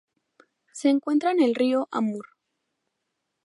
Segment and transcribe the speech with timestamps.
[0.71, 2.29] Se encuentra en el río Amur.